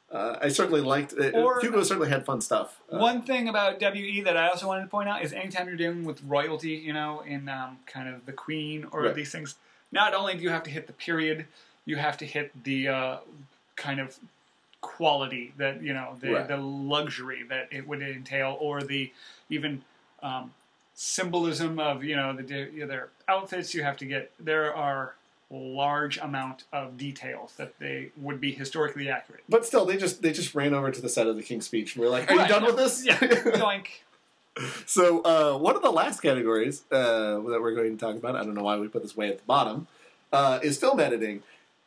[0.09, 1.35] Uh, I certainly liked it.
[1.35, 2.79] Or- Hugo certainly had fun stuff.
[2.91, 5.75] Uh, One thing about WE that I also wanted to point out is anytime you're
[5.75, 9.15] dealing with royalty, you know, in um, kind of the Queen or Right.
[9.15, 9.55] these things,
[9.91, 11.45] not only do you have to hit the period,
[11.85, 13.17] you have to hit the uh,
[13.75, 14.17] kind of
[14.81, 16.47] quality that you know, the, Right.
[16.47, 19.11] the luxury that it would entail, or the
[19.49, 19.83] even
[20.21, 20.53] um,
[20.93, 22.43] symbolism of you know the
[22.85, 23.73] their outfits.
[23.73, 25.15] You have to get there are
[25.49, 29.43] large amount of details that they would be historically accurate.
[29.47, 31.95] But still, they just they just ran over to the set of the King's Speech
[31.95, 33.87] and were like, "Are Right, you done with this?" Yeah, yoink.
[34.87, 38.43] so uh, one of the last categories uh, that we're going to talk about, I
[38.43, 39.87] don't know why we put this way at the bottom,
[40.33, 41.43] uh, is film editing.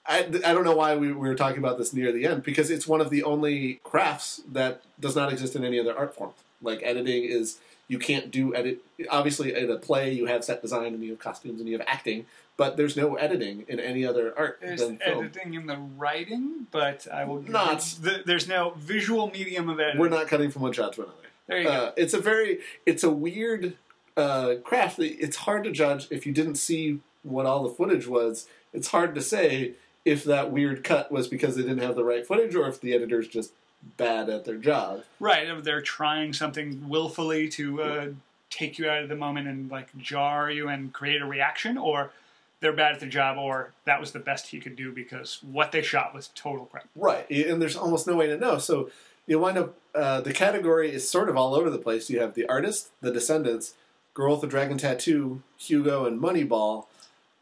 [0.07, 2.71] I, I don't know why we, we were talking about this near the end because
[2.71, 6.33] it's one of the only crafts that does not exist in any other art form.
[6.63, 7.59] Like editing is
[7.89, 8.83] you can't do edit.
[9.09, 11.87] Obviously, in a play you have set design and you have costumes and you have
[11.89, 15.25] acting, but there's no editing in any other art There's than film.
[15.25, 20.01] editing in the writing, but I will Not- the, there's no visual medium of editing.
[20.01, 21.17] We're not cutting from one shot to another.
[21.47, 21.71] There you go.
[21.71, 23.77] Uh, it's a very, it's a weird
[24.17, 24.99] uh, craft.
[25.01, 28.47] It's hard to judge if you didn't see what all the footage was.
[28.73, 29.73] It's hard to say
[30.11, 32.93] if that weird cut was because they didn't have the right footage or if the
[32.93, 33.53] editor's just
[33.97, 35.05] bad at their job.
[35.21, 38.07] Right, if they're trying something willfully to uh,
[38.51, 42.11] take you out of the moment and like jar you and create a reaction, or
[42.59, 45.71] they're bad at the job, or that was the best he could do because what
[45.71, 46.89] they shot was total crap.
[46.97, 48.59] Right, and there's almost no way to know.
[48.59, 48.91] So
[49.29, 49.77] you wind up.
[49.95, 52.11] Uh, the category is sort of all over the place.
[52.11, 53.75] You have the artist, the Descendants,
[54.15, 56.87] Girl with the Dragon Tattoo, Hugo, and Moneyball.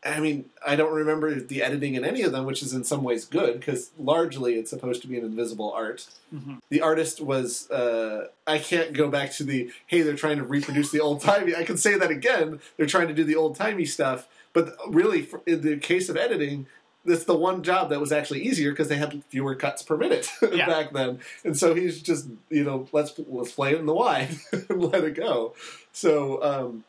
[0.05, 3.03] I mean, I don't remember the editing in any of them, which is in some
[3.03, 6.07] ways good because largely it's supposed to be an invisible art.
[6.33, 6.59] Mhm.
[6.71, 7.69] The artist was.
[7.71, 11.55] Uh, I can't go back to the hey, they're trying to reproduce the old timey.
[11.57, 12.61] I can say that again.
[12.77, 16.67] They're trying to do the old timey stuff, but really, in the case of editing.
[17.05, 20.31] That's the one job that was actually easier because they had fewer cuts per minute
[20.53, 20.67] Yeah.
[20.67, 24.37] back then, and so he's just you know let's let's play it in the wide
[24.53, 25.55] and let it go.
[25.93, 26.85] So um,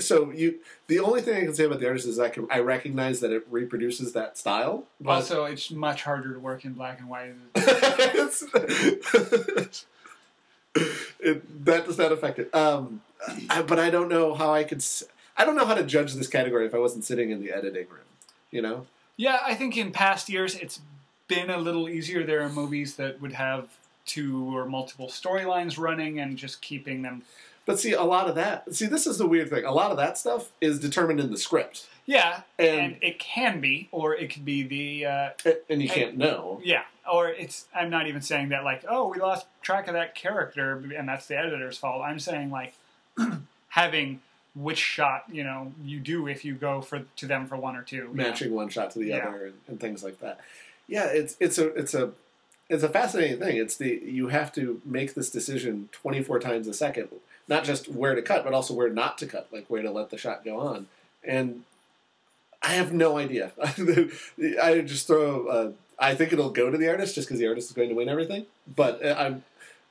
[0.00, 2.60] so you the only thing I can say about the artist is I can I
[2.60, 4.84] recognize that it reproduces that style.
[5.00, 7.34] But Also, it's much harder to work in black and white.
[7.54, 8.44] it's,
[11.20, 12.54] it, that does not affect it.
[12.54, 13.02] Um,
[13.50, 14.84] I, but I don't know how I could.
[15.36, 17.88] I don't know how to judge this category if I wasn't sitting in the editing
[17.88, 18.04] room.
[18.50, 20.80] You know, Yeah, I think in past years it's
[21.26, 22.24] been a little easier.
[22.24, 23.68] There are movies that would have
[24.06, 27.22] two or multiple storylines running and just keeping them.
[27.68, 28.74] But see a lot of that.
[28.74, 29.64] See, this is the weird thing.
[29.64, 33.60] A lot of that stuff is determined in the script, Yeah, And- and, it can
[33.60, 35.30] be, or it could be the uh,
[35.68, 36.60] and you can't know.
[36.64, 37.66] yeah, or it's.
[37.74, 41.26] I'm not even saying that like, oh, we lost track of that character, and that's
[41.26, 42.02] the editor's fault.
[42.02, 42.74] I'm saying like
[43.68, 44.20] having
[44.54, 47.82] which shot you know you do if you go for to them for one or
[47.82, 48.04] two.
[48.04, 48.12] know?
[48.14, 49.18] matching one shot to the Yeah.
[49.18, 50.40] other and, and things like that.
[50.88, 52.12] Yeah, it's it's a it's a
[52.68, 53.56] it's a fascinating thing.
[53.56, 57.08] It's the you have to make this decision twenty four times a second,
[57.48, 60.10] not just where to cut, but also where not to cut, like where to let
[60.10, 60.86] the shot go on.
[61.24, 61.64] And
[62.62, 63.52] I have no idea.
[63.62, 65.74] I just throw.
[65.98, 68.08] I think it'll go to the artist just because the artist is going to win
[68.08, 68.46] everything.
[68.74, 69.42] But I'm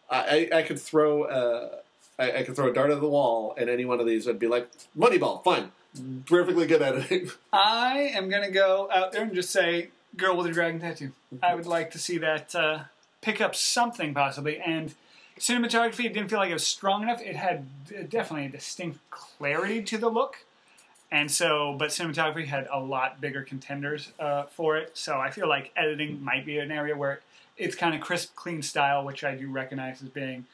[0.09, 1.73] I, I could throw.
[2.19, 4.39] I, I could throw a dart at the wall, and any one of these would
[4.39, 5.43] be like Moneyball.
[5.43, 5.71] Fine,
[6.25, 7.29] perfectly good editing.
[7.53, 11.11] I am gonna go out there and just say, "Girl with a dragon tattoo."
[11.43, 12.79] I would like to see that uh,
[13.21, 14.57] pick up something possibly.
[14.59, 14.95] And
[15.39, 17.21] cinematography, it didn't feel like it was strong enough.
[17.21, 17.65] It had
[18.09, 20.37] definitely a distinct clarity to the look,
[21.11, 24.97] and so, but cinematography had a lot bigger contenders uh, for it.
[24.97, 27.21] So I feel like editing might be an area where
[27.57, 30.45] it's kind of crisp, clean style, which I do recognize as being,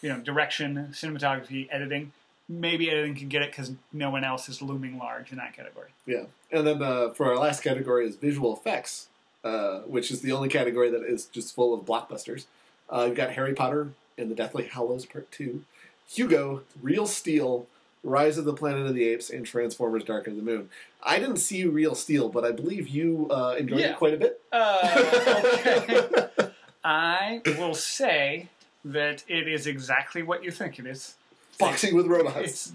[0.00, 2.12] you know, direction, cinematography, editing.
[2.48, 5.88] Maybe editing can get it because no one else is looming large in that category.
[6.06, 9.08] Yeah, and then uh, for our last category is visual effects,
[9.42, 12.44] uh, which is the only category that is just full of blockbusters.
[12.90, 15.64] Uh, you've got Harry Potter and the Deathly Hallows Part Two,
[16.08, 17.66] Hugo, Real Steel,
[18.04, 20.68] Rise of the Planet of the Apes, and Transformers: Dark of the Moon.
[21.02, 23.90] I didn't see Real Steel, but I believe you uh, enjoyed Yeah.
[23.92, 24.40] it quite a bit.
[24.52, 25.42] Uh,
[25.78, 26.28] okay.
[26.84, 28.48] I will say
[28.84, 31.14] that it is exactly what you think it is.
[31.58, 32.38] Boxing with robots.
[32.40, 32.72] It's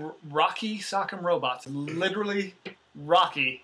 [0.00, 1.66] r- Rocky Sock'em Robots.
[1.68, 2.54] Literally
[2.96, 3.62] Rocky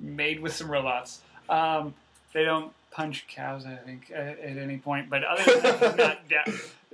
[0.00, 1.20] made with some robots.
[1.48, 1.94] Um,
[2.34, 5.08] they don't punch cows, I think, at, at any point.
[5.08, 6.52] But other than that, not da-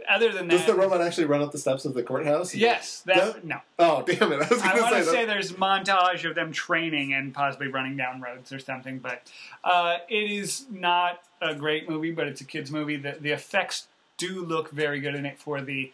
[0.09, 2.55] other than Does that, the robot actually run up the steps of the courthouse?
[2.55, 3.61] yes, that no.
[3.79, 4.37] Oh damn it!
[4.43, 5.13] I was going I to want say to that.
[5.13, 9.31] say there's montage of them training and possibly running down roads or something, but
[9.65, 12.97] uh, it is not a great movie, but it's a kids movie.
[12.97, 15.93] The, the effects do look very good in it for the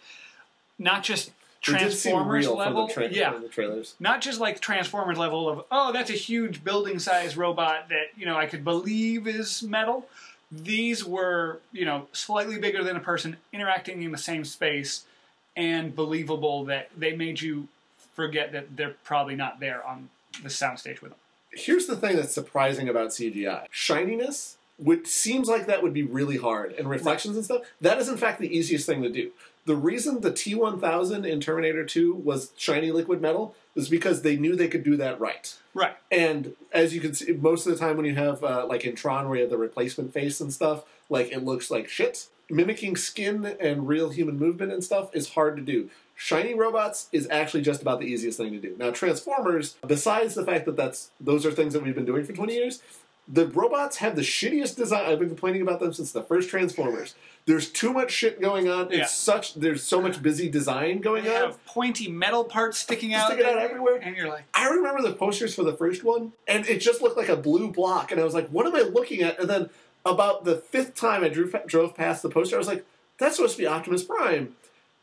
[0.79, 3.95] not just It did seem Transformers level, tra- yeah, from the trailers.
[3.99, 8.27] not just like Transformers level of oh that's a huge building size robot that you
[8.27, 10.07] know I could believe is metal.
[10.53, 15.05] These were you know slightly bigger than a person interacting in the same space
[15.57, 17.69] and believable that they made you
[18.15, 20.09] forget that they're probably not there on
[20.43, 21.19] the soundstage with them.
[21.53, 26.37] here's the thing that's surprising about CGI shininess, which seems like that would be really
[26.37, 27.63] hard, and reflections and stuff.
[27.81, 29.31] That is, in fact, the easiest thing to do.
[29.67, 34.37] The reason the T 1000 in Terminator 2 was shiny liquid metal was because they
[34.37, 35.55] knew they could do that right.
[35.75, 35.97] Right.
[36.11, 38.95] And as you can see, most of the time when you have, uh, like in
[38.95, 42.29] Tron, where you have the replacement face and stuff, like it looks like shit.
[42.49, 45.91] Mimicking skin and real human movement and stuff is hard to do.
[46.15, 48.75] Shiny robots is actually just about the easiest thing to do.
[48.79, 52.33] Now, Transformers, besides the fact that that's those are things that we've been doing for
[52.33, 52.83] 20 years,
[53.29, 55.05] the robots have the shittiest design.
[55.11, 57.15] I've been complaining about them since the first Transformers.
[57.47, 58.91] There's too much shit going on.
[58.91, 59.03] Yeah.
[59.03, 61.43] It's such there's so much busy design going They on.
[61.51, 63.97] have pointy metal parts sticking out, Sticking out everywhere.
[64.03, 67.17] and you're like, I remember the posters for the first one, and it just looked
[67.17, 69.71] like a blue block, and I was like, "What am I looking at?" And then
[70.05, 72.85] about the fifth time I drew, drove past the poster, I was like,
[73.19, 74.55] "That's supposed to be Optimus Prime."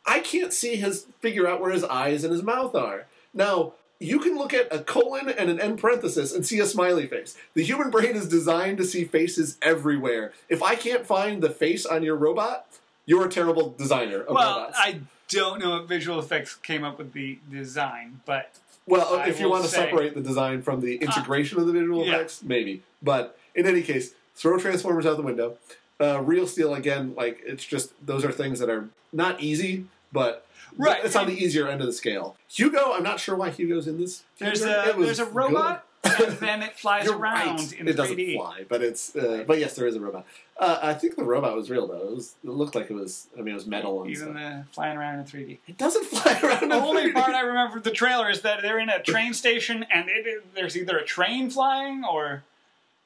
[0.06, 3.06] I can't see his figure out where his eyes and his mouth are.
[3.34, 7.08] Now you can look at a colon and an end parenthesis and see a smiley
[7.08, 7.38] face.
[7.54, 10.34] The human brain is designed to see faces everywhere.
[10.50, 12.66] If I can't find the face on your robot,
[13.06, 14.78] you're a terrible designer of well, robots.
[14.80, 15.00] I
[15.30, 18.52] don't know if visual effects came up with the design, but
[18.86, 21.74] Well, I if you want to say- separate the design from the integration of the
[21.74, 22.16] visual yeah.
[22.16, 22.84] effects, maybe.
[23.02, 25.58] But in any case, throw Transformers out the window.
[26.00, 30.46] Uh, Real Steel again, like it's just those are things that are not easy, but
[30.78, 31.04] Right.
[31.04, 32.36] It's on the easier end of the scale.
[32.50, 34.24] Hugo, I'm not sure why Hugo's in this.
[34.40, 37.74] There's a there's a robot, and then it flies You're around right.
[37.74, 37.94] in it 3D.
[37.94, 39.16] It doesn't fly, but it's.
[39.16, 40.26] Uh, but yes, there is a robot.
[40.58, 42.10] Uh, I think the robot was real though.
[42.10, 42.36] It was.
[42.44, 43.28] It looked like it was.
[43.38, 44.36] I mean, it was metal and Even stuff.
[44.36, 45.58] the flying around in 3D.
[45.68, 46.70] It doesn't fly around.
[46.70, 47.14] The only 3D.
[47.14, 50.28] part I remember of the trailer is that they're in a train station, and it,
[50.28, 52.44] it- there's either a train flying or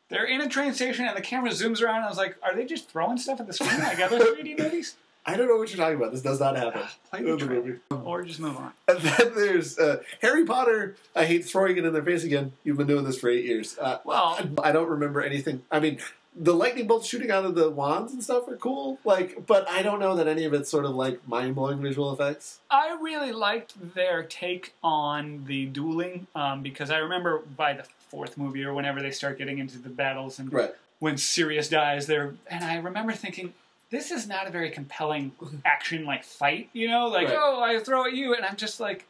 [0.10, 1.98] they're in a train station, and the camera zooms around.
[1.98, 4.58] And I was like, are they just throwing stuff at the screen like other 3D
[4.58, 4.96] movies?
[5.28, 6.14] I don't know what you're talking about.
[6.14, 6.84] This does not happen.
[7.12, 7.80] Play the the movie.
[7.92, 8.72] or just move on.
[8.88, 10.96] And then there's uh, Harry Potter.
[11.16, 12.54] I hate throwing it in their face again.
[12.64, 13.78] You've been doing this for eight years.
[13.78, 15.64] Uh, Well, I don't remember anything.
[15.70, 16.00] I mean,
[16.40, 19.00] the lightning bolts shooting out of the wands and stuff are cool.
[19.04, 22.14] Like, but I don't know that any of it's sort of like mind blowing visual
[22.14, 22.60] effects.
[22.72, 28.38] I really liked their take on the dueling um, because I remember by the fourth
[28.38, 30.74] movie or whenever they start getting into the battles and Right.
[31.00, 33.54] when Sirius dies there and I remember thinking
[33.90, 35.32] this is not a very compelling
[35.66, 37.38] action like fight you know like Right.
[37.40, 39.06] oh I throw at you and I'm just like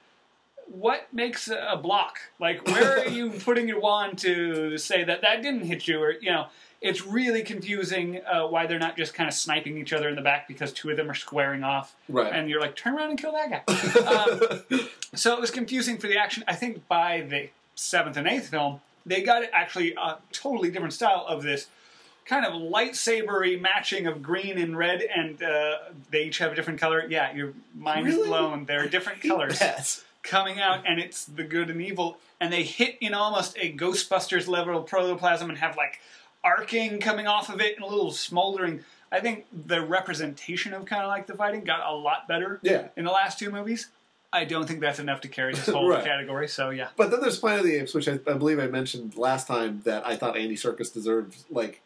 [0.70, 5.42] what makes a block like where are you putting your wand to say that that
[5.42, 6.48] didn't hit you or you know
[6.80, 10.22] it's really confusing uh, why they're not just kind of sniping each other in the
[10.22, 12.32] back because two of them are squaring off Right.
[12.32, 16.08] and you're like turn around and kill that guy um, so it was confusing for
[16.08, 16.44] the action.
[16.48, 21.26] I think by the seventh and eighth film, they got actually a totally different style
[21.28, 21.68] of this
[22.28, 25.78] kind of lightsabery matching of green and red, and uh,
[26.12, 27.06] they each have a different color.
[27.10, 28.28] Yeah, your mind is Really?
[28.28, 28.66] blown.
[28.66, 30.04] They're different colors Yes.
[30.24, 34.48] coming out, and it's the good and evil, and they hit in almost a Ghostbusters
[34.48, 36.00] level of protoplasm and have like
[36.44, 38.84] arcing coming off of it and a little smoldering.
[39.12, 42.90] I think the representation of kind of like the fighting got a lot better Yeah.
[42.98, 43.88] in the last two movies.
[44.34, 46.04] I don't think that's enough to carry this whole Right.
[46.04, 46.50] category.
[46.50, 49.16] So yeah, But then there's Planet of the Apes, which I, I believe I mentioned
[49.16, 51.82] last time that I thought Andy Serkis deserved like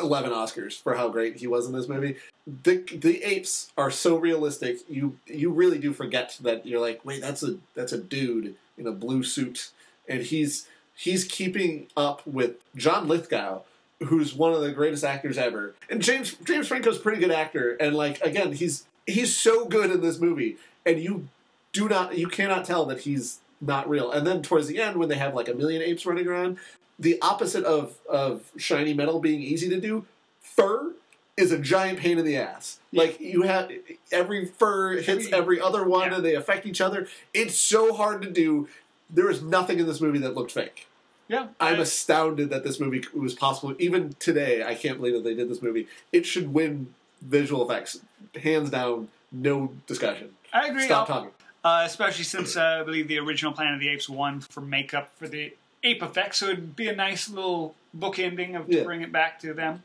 [0.00, 2.16] 11 Oscars for how great he was in this movie.
[2.46, 4.78] The the apes are so realistic.
[4.88, 8.86] You you really do forget that you're like, wait, that's a that's a dude in
[8.86, 9.70] a blue suit,
[10.08, 13.62] and he's he's keeping up with John Lithgow,
[14.04, 15.74] who's one of the greatest actors ever.
[15.90, 19.90] And James James Franco's a pretty good actor, and like again, he's he's so good
[19.90, 21.28] in this movie, and you
[21.72, 24.10] do not you cannot tell that he's not real.
[24.10, 26.58] And then towards the end, when they have like a million apes running around,
[26.98, 30.04] the opposite of of shiny metal being easy to do,
[30.40, 30.92] fur
[31.36, 32.78] is a giant pain in the ass.
[32.92, 33.70] Like you have
[34.10, 36.16] every fur hits Every- every other one, yeah.
[36.16, 37.08] and they affect each other.
[37.34, 38.68] It's so hard to do.
[39.10, 40.86] There is nothing in this movie that looked fake.
[41.28, 41.48] yeah.
[41.60, 43.74] I'm I, astounded that this movie was possible.
[43.78, 45.86] Even today, I can't believe that they did this movie.
[46.12, 48.00] It should win visual effects,
[48.42, 50.30] hands down, no discussion.
[50.52, 50.86] I agree.
[50.86, 51.30] Stop I'll- talking.
[51.62, 55.10] Uh, especially since uh, I believe the original Planet of the Apes won for makeup
[55.16, 55.52] for the
[55.86, 58.80] ape effects, so it'd be a nice little book ending of Yeah.
[58.80, 59.82] to bring it back to them.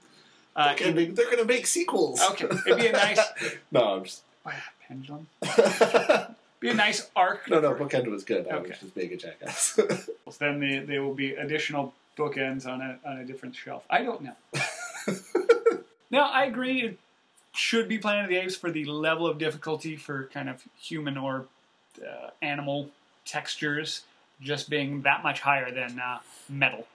[0.55, 2.19] Uh, they- they're going to make sequels.
[2.31, 3.19] Okay, it'd be a nice-
[3.71, 4.23] no, I'm just.
[4.45, 4.53] wow,
[4.87, 5.27] pendulum.
[6.59, 7.49] Be a nice arc.
[7.49, 8.47] no, no, Bookend was good.
[8.47, 8.69] I Okay.
[8.69, 9.79] was just being a jackass.
[10.39, 13.83] Then the, there will be additional bookends on a on a different shelf.
[13.89, 14.35] I don't know.
[16.11, 16.81] no, I agree.
[16.83, 16.97] It
[17.53, 21.17] should be Planet of the Apes for the level of difficulty for kind of human
[21.17, 21.47] or
[22.01, 22.89] uh, animal
[23.25, 24.03] textures
[24.41, 26.19] just being that much higher than uh,
[26.49, 26.87] metal.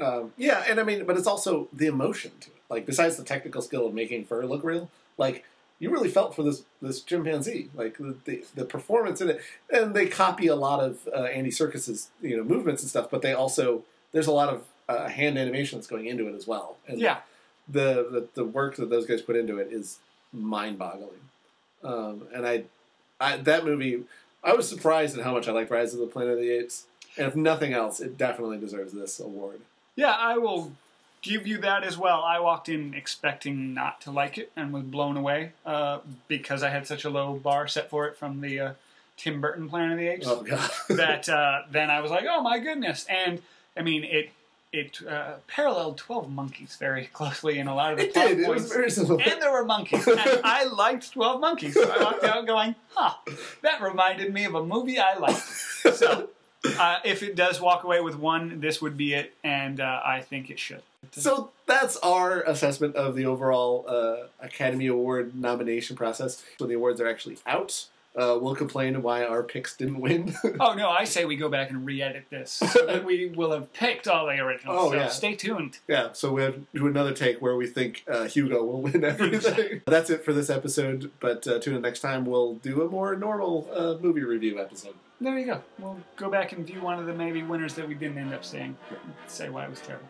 [0.00, 2.62] um, yeah, and I mean, but it's also the emotion to it.
[2.68, 4.88] Like, besides the technical skill of making fur look real,
[5.18, 5.44] like
[5.78, 9.40] you really felt for this this chimpanzee, like the the, the performance in it,
[9.72, 13.22] and they copy a lot of uh, Andy Serkis's you know movements and stuff, but
[13.22, 13.82] they also
[14.12, 16.76] there's a lot of uh, hand animation that's going into it as well.
[16.86, 17.18] And Yeah,
[17.68, 19.98] the, the the work that those guys put into it is
[20.32, 21.20] mind boggling.
[21.82, 22.64] Um, and I,
[23.20, 24.04] I that movie,
[24.44, 26.86] I was surprised at how much I liked Rise of the Planet of the Apes.
[27.16, 29.60] And if nothing else, it definitely deserves this award.
[29.96, 30.72] yeah, I will
[31.22, 32.22] give you that as well.
[32.22, 35.98] I walked in expecting not to like it and was blown away uh,
[36.28, 38.72] because I had such a low bar set for it from the uh,
[39.18, 40.26] Tim Burton Planet of the Apes.
[40.26, 40.70] Oh god.
[40.88, 43.04] that uh, then I was like, oh my goodness!
[43.10, 43.42] And
[43.76, 44.30] I mean, it
[44.72, 48.40] it uh, paralleled Twelve Monkeys very closely in a lot of the it plot did.
[48.40, 48.62] It points.
[48.62, 49.20] was very similar.
[49.20, 51.74] and there were monkeys, and I liked Twelve Monkeys.
[51.74, 53.14] So I walked out going, huh,
[53.60, 55.42] that reminded me of a movie I liked.
[55.96, 56.30] So.
[56.64, 60.20] Uh, if it does walk away with one, this would be it, and uh, I
[60.20, 60.82] think it should.
[61.12, 66.44] So that's our assessment of the overall uh, Academy Award nomination process.
[66.58, 67.86] When the awards are actually out,
[68.16, 70.34] uh, we'll complain why our picks didn't win.
[70.60, 73.72] Oh no, I say we go back and re-edit this so that we will have
[73.72, 74.76] picked all the originals.
[74.78, 75.08] Oh, so yeah.
[75.08, 75.78] stay tuned.
[75.88, 79.04] Yeah, so we have to do another take where we think uh, Hugo will win
[79.12, 79.80] everything.
[79.86, 82.26] That's it for this episode, but uh, tune in next time.
[82.26, 84.94] We'll do a more normal uh, movie review episode.
[85.20, 85.62] There you go.
[85.78, 88.44] We'll go back and view one of the maybe winners that we didn't end up
[88.44, 88.76] seeing.
[89.26, 90.08] Say why it was terrible.